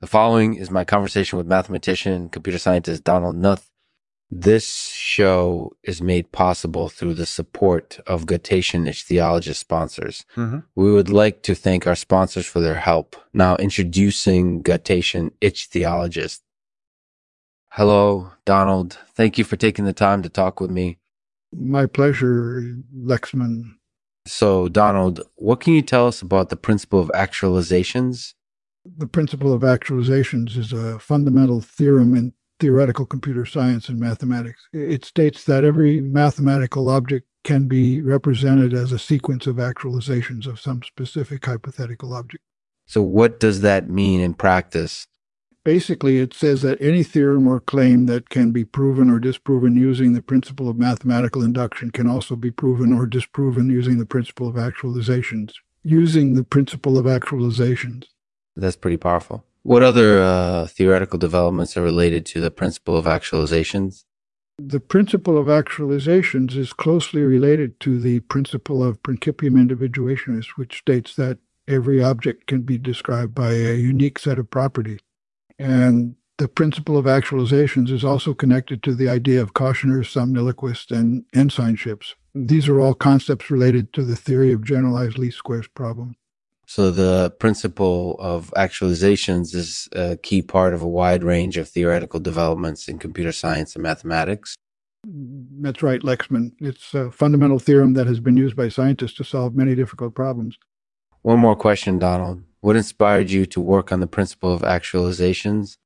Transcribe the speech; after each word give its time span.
The 0.00 0.06
following 0.06 0.54
is 0.54 0.70
my 0.70 0.84
conversation 0.84 1.36
with 1.36 1.46
mathematician 1.46 2.12
and 2.12 2.32
computer 2.32 2.58
scientist 2.58 3.04
Donald 3.04 3.36
Knuth. 3.36 3.66
This 4.30 4.88
show 4.92 5.72
is 5.82 6.00
made 6.00 6.32
possible 6.32 6.88
through 6.88 7.14
the 7.14 7.26
support 7.26 7.98
of 8.06 8.26
Gutatian 8.26 8.86
Ichthyologist 8.86 9.56
sponsors. 9.56 10.24
Mhm. 10.36 10.64
We 10.74 10.90
would 10.92 11.10
like 11.10 11.42
to 11.42 11.54
thank 11.54 11.86
our 11.86 11.96
sponsors 11.96 12.46
for 12.46 12.60
their 12.60 12.76
help. 12.76 13.16
Now 13.34 13.56
introducing 13.56 14.62
Gutatian 14.62 15.32
Ichthyologist. 15.42 16.40
Hello, 17.72 18.32
Donald. 18.44 18.98
Thank 19.14 19.36
you 19.36 19.44
for 19.44 19.56
taking 19.56 19.84
the 19.84 19.92
time 19.92 20.22
to 20.22 20.28
talk 20.28 20.60
with 20.60 20.70
me. 20.70 20.98
My 21.52 21.86
pleasure, 21.86 22.62
Lexman. 22.96 23.74
So, 24.26 24.68
Donald, 24.68 25.20
what 25.34 25.60
can 25.60 25.74
you 25.74 25.82
tell 25.82 26.06
us 26.06 26.22
about 26.22 26.48
the 26.48 26.56
principle 26.56 27.00
of 27.00 27.10
actualizations? 27.14 28.34
The 28.84 29.06
principle 29.06 29.52
of 29.52 29.60
actualizations 29.60 30.56
is 30.56 30.72
a 30.72 30.98
fundamental 30.98 31.60
theorem 31.60 32.14
in 32.14 32.32
theoretical 32.58 33.04
computer 33.04 33.44
science 33.44 33.88
and 33.88 33.98
mathematics. 33.98 34.68
It 34.72 35.04
states 35.04 35.44
that 35.44 35.64
every 35.64 36.00
mathematical 36.00 36.88
object 36.88 37.26
can 37.44 37.68
be 37.68 38.00
represented 38.00 38.72
as 38.72 38.92
a 38.92 38.98
sequence 38.98 39.46
of 39.46 39.56
actualizations 39.56 40.46
of 40.46 40.60
some 40.60 40.82
specific 40.82 41.44
hypothetical 41.44 42.14
object. 42.14 42.42
So, 42.86 43.02
what 43.02 43.38
does 43.38 43.60
that 43.60 43.88
mean 43.88 44.20
in 44.20 44.34
practice? 44.34 45.06
Basically, 45.62 46.18
it 46.18 46.32
says 46.32 46.62
that 46.62 46.80
any 46.80 47.02
theorem 47.02 47.46
or 47.46 47.60
claim 47.60 48.06
that 48.06 48.30
can 48.30 48.50
be 48.50 48.64
proven 48.64 49.10
or 49.10 49.18
disproven 49.18 49.76
using 49.76 50.14
the 50.14 50.22
principle 50.22 50.70
of 50.70 50.78
mathematical 50.78 51.42
induction 51.42 51.90
can 51.90 52.06
also 52.06 52.34
be 52.34 52.50
proven 52.50 52.94
or 52.94 53.06
disproven 53.06 53.68
using 53.68 53.98
the 53.98 54.06
principle 54.06 54.48
of 54.48 54.54
actualizations. 54.54 55.52
Using 55.82 56.34
the 56.34 56.44
principle 56.44 56.96
of 56.96 57.04
actualizations. 57.04 58.04
That's 58.60 58.76
pretty 58.76 58.98
powerful. 58.98 59.44
What 59.62 59.82
other 59.82 60.22
uh, 60.22 60.66
theoretical 60.66 61.18
developments 61.18 61.76
are 61.76 61.82
related 61.82 62.24
to 62.26 62.40
the 62.40 62.50
principle 62.50 62.96
of 62.96 63.04
actualizations? 63.04 64.04
The 64.58 64.80
principle 64.80 65.38
of 65.38 65.46
actualizations 65.46 66.54
is 66.56 66.72
closely 66.74 67.22
related 67.22 67.80
to 67.80 67.98
the 67.98 68.20
principle 68.20 68.84
of 68.84 69.02
principium 69.02 69.56
individuationis, 69.56 70.48
which 70.56 70.78
states 70.78 71.14
that 71.16 71.38
every 71.66 72.02
object 72.02 72.46
can 72.46 72.62
be 72.62 72.76
described 72.76 73.34
by 73.34 73.52
a 73.52 73.76
unique 73.76 74.18
set 74.18 74.38
of 74.38 74.50
properties. 74.50 75.00
And 75.58 76.16
the 76.36 76.48
principle 76.48 76.98
of 76.98 77.06
actualizations 77.06 77.90
is 77.90 78.04
also 78.04 78.34
connected 78.34 78.82
to 78.82 78.94
the 78.94 79.08
idea 79.08 79.40
of 79.40 79.54
cautioners, 79.54 80.12
Somniloquist, 80.12 80.90
and 80.90 81.24
ensignships. 81.34 82.14
These 82.34 82.68
are 82.68 82.80
all 82.80 82.94
concepts 82.94 83.50
related 83.50 83.92
to 83.94 84.02
the 84.02 84.16
theory 84.16 84.52
of 84.52 84.64
generalized 84.64 85.18
least 85.18 85.38
squares 85.38 85.68
problem. 85.68 86.16
So, 86.70 86.92
the 86.92 87.32
principle 87.40 88.14
of 88.20 88.52
actualizations 88.56 89.56
is 89.56 89.88
a 89.90 90.16
key 90.16 90.40
part 90.40 90.72
of 90.72 90.82
a 90.82 90.86
wide 90.86 91.24
range 91.24 91.56
of 91.56 91.68
theoretical 91.68 92.20
developments 92.20 92.86
in 92.86 93.00
computer 93.00 93.32
science 93.32 93.74
and 93.74 93.82
mathematics. 93.82 94.54
That's 95.04 95.82
right, 95.82 96.00
Lexman. 96.00 96.52
It's 96.60 96.94
a 96.94 97.10
fundamental 97.10 97.58
theorem 97.58 97.94
that 97.94 98.06
has 98.06 98.20
been 98.20 98.36
used 98.36 98.54
by 98.54 98.68
scientists 98.68 99.14
to 99.14 99.24
solve 99.24 99.56
many 99.56 99.74
difficult 99.74 100.14
problems. 100.14 100.58
One 101.22 101.40
more 101.40 101.56
question, 101.56 101.98
Donald. 101.98 102.44
What 102.60 102.76
inspired 102.76 103.32
you 103.32 103.46
to 103.46 103.60
work 103.60 103.90
on 103.90 103.98
the 103.98 104.06
principle 104.06 104.52
of 104.52 104.62
actualizations? 104.62 105.76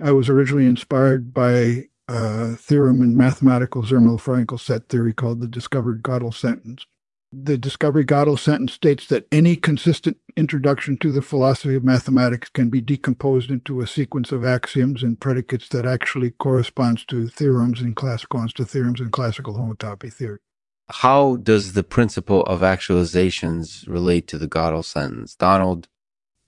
I 0.00 0.12
was 0.12 0.28
originally 0.28 0.66
inspired 0.66 1.34
by 1.34 1.88
a 2.06 2.54
theorem 2.54 3.02
in 3.02 3.16
mathematical 3.16 3.82
Zermelo-Fraenkel 3.82 4.60
set 4.60 4.88
theory 4.88 5.12
called 5.12 5.40
the 5.40 5.48
discovered 5.48 6.04
Gödel 6.04 6.32
sentence. 6.32 6.86
The 7.30 7.58
discovery 7.58 8.06
Gödel 8.06 8.38
sentence 8.38 8.72
states 8.72 9.06
that 9.08 9.26
any 9.30 9.54
consistent 9.54 10.16
introduction 10.34 10.96
to 10.98 11.12
the 11.12 11.20
philosophy 11.20 11.74
of 11.74 11.84
mathematics 11.84 12.48
can 12.48 12.70
be 12.70 12.80
decomposed 12.80 13.50
into 13.50 13.82
a 13.82 13.86
sequence 13.86 14.32
of 14.32 14.46
axioms 14.46 15.02
and 15.02 15.20
predicates 15.20 15.68
that 15.68 15.84
actually 15.84 16.30
corresponds 16.30 17.04
to 17.06 17.28
theorems 17.28 17.82
in 17.82 17.94
classical 17.94 18.48
to 18.48 18.64
theorems 18.64 19.00
in 19.00 19.10
classical 19.10 19.54
homotopy 19.54 20.10
theory. 20.10 20.38
How 20.88 21.36
does 21.36 21.74
the 21.74 21.82
principle 21.82 22.44
of 22.44 22.60
actualizations 22.60 23.86
relate 23.86 24.26
to 24.28 24.38
the 24.38 24.48
Gödel 24.48 24.82
sentence? 24.82 25.34
Donald, 25.34 25.86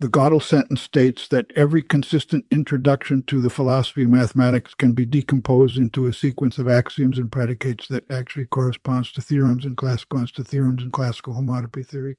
The 0.01 0.09
Gödel 0.09 0.43
sentence 0.43 0.81
states 0.81 1.29
that 1.29 1.53
every 1.55 1.83
consistent 1.83 2.47
introduction 2.51 3.23
to 3.25 3.43
the 3.43 3.51
philosophy 3.51 4.05
of 4.05 4.09
mathematics 4.09 4.73
can 4.73 4.93
be 4.93 5.05
decomposed 5.05 5.77
into 5.77 6.07
a 6.07 6.13
sequence 6.15 6.57
of 6.57 6.67
axioms 6.67 7.19
and 7.19 7.31
predicates 7.31 7.87
that 7.89 8.11
actually 8.11 8.47
corresponds 8.47 9.13
to 9.13 9.21
theorems 9.21 9.67
and 9.67 9.77
classical 9.77 10.27
to 10.27 10.43
theorems 10.43 10.83
in 10.83 10.91
classical 10.91 11.35
homotopy 11.35 11.87
theory. 11.87 12.17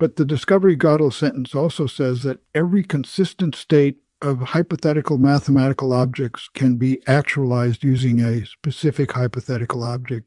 But 0.00 0.16
the 0.16 0.24
discovery 0.24 0.76
Gödel 0.76 1.12
sentence 1.12 1.54
also 1.54 1.86
says 1.86 2.24
that 2.24 2.40
every 2.56 2.82
consistent 2.82 3.54
state 3.54 3.98
of 4.20 4.40
hypothetical 4.40 5.16
mathematical 5.16 5.92
objects 5.92 6.48
can 6.52 6.74
be 6.74 7.06
actualized 7.06 7.84
using 7.84 8.18
a 8.18 8.44
specific 8.46 9.12
hypothetical 9.12 9.84
object. 9.84 10.26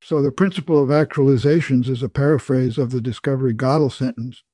So 0.00 0.22
the 0.22 0.30
principle 0.30 0.80
of 0.80 0.90
actualizations 0.90 1.88
is 1.88 2.04
a 2.04 2.08
paraphrase 2.08 2.78
of 2.78 2.92
the 2.92 3.00
discovery 3.00 3.54
Gödel 3.54 3.90
sentence. 3.90 4.44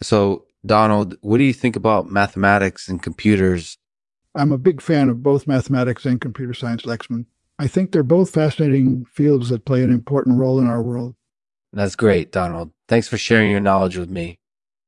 so 0.00 0.45
Donald, 0.66 1.16
what 1.20 1.38
do 1.38 1.44
you 1.44 1.52
think 1.52 1.76
about 1.76 2.10
mathematics 2.10 2.88
and 2.88 3.02
computers? 3.02 3.78
I'm 4.34 4.52
a 4.52 4.58
big 4.58 4.82
fan 4.82 5.08
of 5.08 5.22
both 5.22 5.46
mathematics 5.46 6.04
and 6.04 6.20
computer 6.20 6.52
science, 6.52 6.82
Lexman. 6.82 7.26
I 7.58 7.68
think 7.68 7.92
they're 7.92 8.02
both 8.02 8.30
fascinating 8.30 9.06
fields 9.06 9.48
that 9.48 9.64
play 9.64 9.82
an 9.82 9.90
important 9.90 10.38
role 10.38 10.58
in 10.58 10.66
our 10.66 10.82
world. 10.82 11.14
That's 11.72 11.96
great, 11.96 12.32
Donald. 12.32 12.72
Thanks 12.88 13.08
for 13.08 13.16
sharing 13.16 13.50
your 13.50 13.60
knowledge 13.60 13.96
with 13.96 14.10
me. 14.10 14.38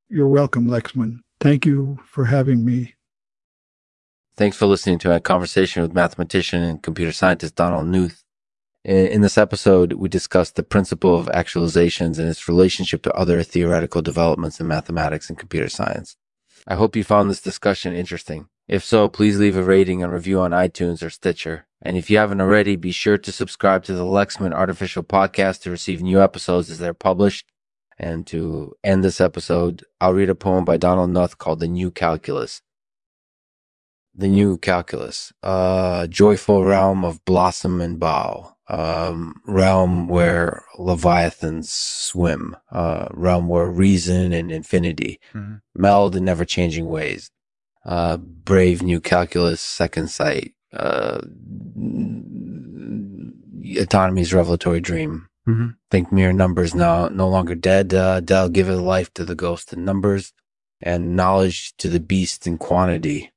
You're 0.08 0.28
welcome, 0.28 0.66
Lexman. 0.66 1.20
Thank 1.40 1.64
you 1.64 1.98
for 2.04 2.26
having 2.26 2.64
me. 2.64 2.94
Thanks 4.36 4.56
for 4.56 4.66
listening 4.66 4.98
to 5.00 5.14
a 5.14 5.20
conversation 5.20 5.82
with 5.82 5.92
mathematician 5.92 6.62
and 6.62 6.82
computer 6.82 7.12
scientist 7.12 7.56
Donald 7.56 7.86
Knuth. 7.86 8.22
In 8.88 9.20
this 9.20 9.36
episode, 9.36 9.92
we 9.92 10.08
discussed 10.08 10.56
the 10.56 10.62
principle 10.62 11.14
of 11.14 11.26
actualizations 11.26 12.18
and 12.18 12.26
its 12.26 12.48
relationship 12.48 13.02
to 13.02 13.12
other 13.12 13.42
theoretical 13.42 14.00
developments 14.00 14.60
in 14.60 14.66
mathematics 14.66 15.28
and 15.28 15.38
computer 15.38 15.68
science. 15.68 16.16
I 16.66 16.74
hope 16.74 16.96
you 16.96 17.04
found 17.04 17.28
this 17.28 17.42
discussion 17.42 17.94
interesting. 17.94 18.48
If 18.66 18.82
so, 18.82 19.06
please 19.06 19.38
leave 19.38 19.58
a 19.58 19.62
rating 19.62 20.02
and 20.02 20.10
review 20.10 20.40
on 20.40 20.52
iTunes 20.52 21.02
or 21.02 21.10
Stitcher. 21.10 21.66
And 21.82 21.98
if 21.98 22.08
you 22.08 22.16
haven't 22.16 22.40
already, 22.40 22.76
be 22.76 22.90
sure 22.90 23.18
to 23.18 23.30
subscribe 23.30 23.84
to 23.84 23.92
the 23.92 24.06
Lexman 24.06 24.54
Artificial 24.54 25.02
Podcast 25.02 25.60
to 25.62 25.70
receive 25.70 26.00
new 26.00 26.22
episodes 26.22 26.70
as 26.70 26.78
they're 26.78 26.94
published. 26.94 27.46
And 27.98 28.26
to 28.28 28.74
end 28.82 29.04
this 29.04 29.20
episode, 29.20 29.84
I'll 30.00 30.14
read 30.14 30.30
a 30.30 30.34
poem 30.34 30.64
by 30.64 30.78
Donald 30.78 31.10
Knuth 31.10 31.36
called 31.36 31.60
The 31.60 31.68
New 31.68 31.90
Calculus. 31.90 32.62
The 34.20 34.26
New 34.26 34.58
Calculus, 34.58 35.32
a 35.44 36.08
joyful 36.10 36.64
realm 36.64 37.04
of 37.04 37.24
blossom 37.24 37.80
and 37.80 38.00
bough, 38.00 38.56
um, 38.68 39.40
realm 39.46 40.08
where 40.08 40.64
leviathans 40.76 41.70
swim, 41.70 42.56
uh, 42.72 43.06
realm 43.12 43.46
where 43.46 43.70
reason 43.70 44.32
and 44.32 44.50
infinity 44.50 45.20
Mhm. 45.32 45.60
meld 45.72 46.16
in 46.16 46.24
never 46.24 46.44
changing 46.44 46.88
ways. 46.88 47.30
Uh, 47.84 48.16
brave 48.16 48.82
new 48.82 49.00
calculus, 49.00 49.60
second 49.60 50.08
sight, 50.08 50.52
uh, 50.72 51.20
autonomy's 53.80 54.34
revelatory 54.34 54.80
dream. 54.80 55.28
Mhm. 55.48 55.76
Think 55.92 56.10
mere 56.10 56.32
numbers 56.32 56.74
now 56.74 57.06
no 57.08 57.28
longer 57.28 57.54
dead. 57.54 57.94
Uh, 57.94 58.18
Dell 58.18 58.48
giveth 58.48 58.80
life 58.80 59.14
to 59.14 59.24
the 59.24 59.36
ghost 59.36 59.72
in 59.72 59.84
numbers 59.84 60.32
and 60.80 61.14
knowledge 61.14 61.76
to 61.76 61.88
the 61.88 62.00
beast 62.00 62.48
in 62.48 62.58
quantity. 62.58 63.30